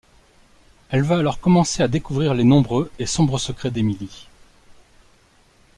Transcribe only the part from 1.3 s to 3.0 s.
commencer à découvrir les nombreux